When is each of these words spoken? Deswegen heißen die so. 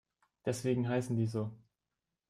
Deswegen 0.47 0.89
heißen 0.89 1.15
die 1.15 1.27
so. 1.27 1.51